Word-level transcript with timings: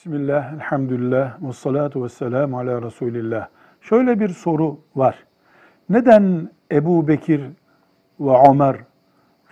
Bismillah, 0.00 0.52
elhamdülillah, 0.52 1.42
ve 1.42 1.52
salatu 1.52 2.04
ve 2.04 2.08
selamu 2.08 2.58
ala 2.58 2.82
Resulillah. 2.82 3.48
Şöyle 3.80 4.20
bir 4.20 4.28
soru 4.28 4.80
var. 4.96 5.26
Neden 5.88 6.50
Ebu 6.72 7.08
Bekir 7.08 7.40
ve 8.20 8.48
Ömer 8.50 8.76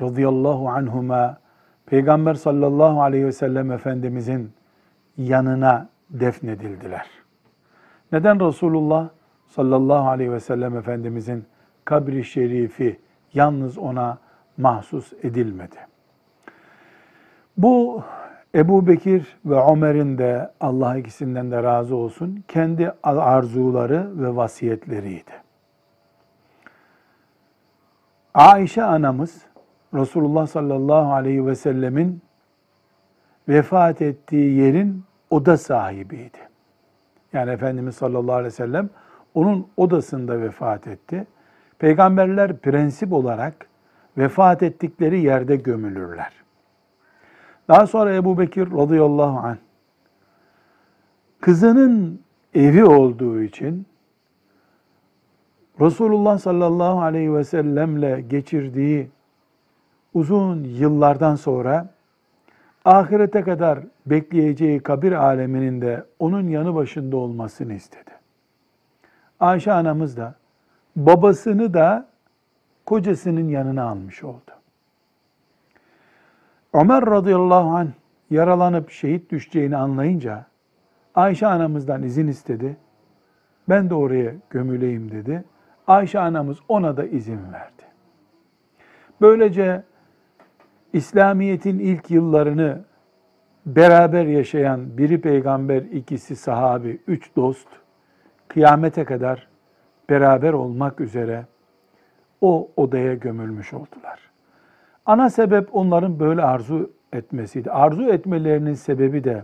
radıyallahu 0.00 0.68
anhuma 0.68 1.38
Peygamber 1.86 2.34
sallallahu 2.34 3.02
aleyhi 3.02 3.26
ve 3.26 3.32
sellem 3.32 3.72
Efendimizin 3.72 4.52
yanına 5.16 5.88
defnedildiler? 6.10 7.06
Neden 8.12 8.46
Resulullah 8.46 9.08
sallallahu 9.46 10.08
aleyhi 10.08 10.32
ve 10.32 10.40
sellem 10.40 10.76
Efendimizin 10.76 11.44
kabri 11.84 12.24
şerifi 12.24 13.00
yalnız 13.34 13.78
ona 13.78 14.18
mahsus 14.56 15.12
edilmedi? 15.22 15.76
Bu 17.56 18.02
Ebu 18.54 18.86
Bekir 18.86 19.36
ve 19.44 19.72
Ömer'in 19.72 20.18
de 20.18 20.50
Allah 20.60 20.96
ikisinden 20.96 21.50
de 21.50 21.62
razı 21.62 21.96
olsun 21.96 22.44
kendi 22.48 22.92
arzuları 23.02 24.22
ve 24.22 24.36
vasiyetleriydi. 24.36 25.32
Ayşe 28.34 28.82
anamız 28.82 29.42
Resulullah 29.94 30.46
sallallahu 30.46 31.12
aleyhi 31.12 31.46
ve 31.46 31.54
sellemin 31.54 32.22
vefat 33.48 34.02
ettiği 34.02 34.60
yerin 34.60 35.04
oda 35.30 35.56
sahibiydi. 35.56 36.38
Yani 37.32 37.50
Efendimiz 37.50 37.96
sallallahu 37.96 38.34
aleyhi 38.34 38.52
ve 38.52 38.56
sellem 38.56 38.90
onun 39.34 39.68
odasında 39.76 40.40
vefat 40.40 40.86
etti. 40.86 41.26
Peygamberler 41.78 42.56
prensip 42.56 43.12
olarak 43.12 43.68
vefat 44.18 44.62
ettikleri 44.62 45.20
yerde 45.20 45.56
gömülürler. 45.56 46.32
Daha 47.68 47.86
sonra 47.86 48.14
Ebu 48.14 48.38
Bekir 48.38 48.72
radıyallahu 48.72 49.38
anh 49.38 49.56
kızının 51.40 52.20
evi 52.54 52.84
olduğu 52.84 53.42
için 53.42 53.86
Resulullah 55.80 56.38
sallallahu 56.38 57.00
aleyhi 57.00 57.34
ve 57.34 57.44
sellemle 57.44 58.20
geçirdiği 58.20 59.10
uzun 60.14 60.64
yıllardan 60.64 61.34
sonra 61.34 61.88
ahirete 62.84 63.42
kadar 63.42 63.78
bekleyeceği 64.06 64.80
kabir 64.80 65.12
aleminin 65.12 65.80
de 65.80 66.04
onun 66.18 66.48
yanı 66.48 66.74
başında 66.74 67.16
olmasını 67.16 67.74
istedi. 67.74 68.10
Ayşe 69.40 69.72
anamız 69.72 70.16
da 70.16 70.34
babasını 70.96 71.74
da 71.74 72.08
kocasının 72.86 73.48
yanına 73.48 73.84
almış 73.84 74.24
oldu. 74.24 74.57
Ömer 76.72 77.06
radıyallahu 77.06 77.76
anh 77.76 77.88
yaralanıp 78.30 78.90
şehit 78.90 79.30
düşeceğini 79.30 79.76
anlayınca 79.76 80.46
Ayşe 81.14 81.46
anamızdan 81.46 82.02
izin 82.02 82.26
istedi. 82.26 82.76
Ben 83.68 83.90
de 83.90 83.94
oraya 83.94 84.32
gömüleyim 84.50 85.10
dedi. 85.10 85.44
Ayşe 85.86 86.20
anamız 86.20 86.58
ona 86.68 86.96
da 86.96 87.04
izin 87.04 87.52
verdi. 87.52 87.82
Böylece 89.20 89.82
İslamiyet'in 90.92 91.78
ilk 91.78 92.10
yıllarını 92.10 92.84
beraber 93.66 94.26
yaşayan 94.26 94.98
biri 94.98 95.20
peygamber, 95.20 95.82
ikisi 95.82 96.36
sahabi, 96.36 97.00
üç 97.06 97.36
dost 97.36 97.68
kıyamete 98.48 99.04
kadar 99.04 99.48
beraber 100.10 100.52
olmak 100.52 101.00
üzere 101.00 101.46
o 102.40 102.70
odaya 102.76 103.14
gömülmüş 103.14 103.74
oldular. 103.74 104.20
Ana 105.08 105.30
sebep 105.30 105.76
onların 105.76 106.20
böyle 106.20 106.42
arzu 106.42 106.90
etmesiydi. 107.12 107.70
Arzu 107.70 108.02
etmelerinin 108.02 108.74
sebebi 108.74 109.24
de 109.24 109.42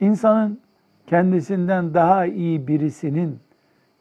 insanın 0.00 0.60
kendisinden 1.06 1.94
daha 1.94 2.26
iyi 2.26 2.68
birisinin 2.68 3.38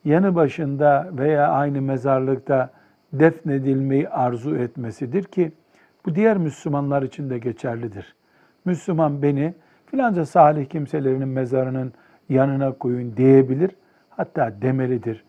yanı 0.05 0.35
başında 0.35 1.09
veya 1.11 1.47
aynı 1.47 1.81
mezarlıkta 1.81 2.69
defnedilmeyi 3.13 4.09
arzu 4.09 4.55
etmesidir 4.55 5.23
ki 5.23 5.51
bu 6.05 6.15
diğer 6.15 6.37
Müslümanlar 6.37 7.01
için 7.01 7.29
de 7.29 7.39
geçerlidir. 7.39 8.15
Müslüman 8.65 9.21
beni 9.21 9.53
filanca 9.85 10.25
salih 10.25 10.65
kimselerinin 10.65 11.27
mezarının 11.27 11.93
yanına 12.29 12.71
koyun 12.71 13.17
diyebilir. 13.17 13.71
Hatta 14.09 14.53
demelidir. 14.61 15.23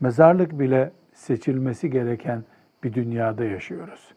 Mezarlık 0.00 0.58
bile 0.58 0.90
seçilmesi 1.12 1.90
gereken 1.90 2.44
bir 2.84 2.92
dünyada 2.92 3.44
yaşıyoruz. 3.44 4.16